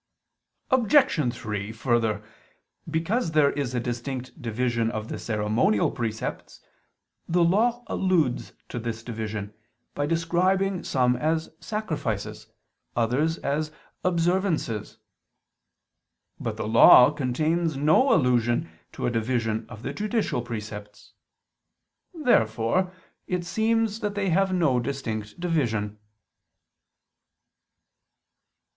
Obj. 0.71 1.31
3: 1.31 1.71
Further, 1.71 2.23
because 2.89 3.33
there 3.33 3.51
is 3.51 3.75
a 3.75 3.79
distinct 3.79 4.41
division 4.41 4.89
of 4.89 5.09
the 5.09 5.19
ceremonial 5.19 5.91
precepts, 5.91 6.59
the 7.29 7.43
Law 7.43 7.83
alludes 7.85 8.53
to 8.69 8.79
this 8.79 9.03
division, 9.03 9.53
by 9.93 10.07
describing 10.07 10.83
some 10.83 11.15
as 11.15 11.51
"sacrifices," 11.59 12.47
others 12.95 13.37
as 13.37 13.71
"observances." 14.03 14.97
But 16.39 16.57
the 16.57 16.67
Law 16.67 17.11
contains 17.11 17.77
no 17.77 18.11
allusion 18.11 18.71
to 18.93 19.05
a 19.05 19.11
division 19.11 19.67
of 19.69 19.83
the 19.83 19.93
judicial 19.93 20.41
precepts. 20.41 21.13
Therefore 22.11 22.91
it 23.27 23.45
seems 23.45 23.99
that 23.99 24.15
they 24.15 24.29
have 24.31 24.51
no 24.51 24.79
distinct 24.79 25.39
division. 25.39 25.99